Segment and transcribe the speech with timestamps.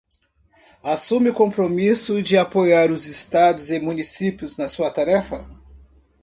[0.81, 5.47] assume o compromisso de apoiar os estados e municípios na sua tarefa